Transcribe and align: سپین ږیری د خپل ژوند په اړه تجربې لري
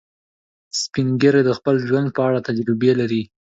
سپین 0.81 1.07
ږیری 1.21 1.41
د 1.45 1.51
خپل 1.57 1.75
ژوند 1.87 2.07
په 2.15 2.21
اړه 2.27 2.39
تجربې 2.47 2.91
لري 2.99 3.23